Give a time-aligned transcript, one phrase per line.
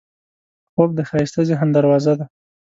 [0.73, 2.25] خوب د ښایسته ذهن دروازه ده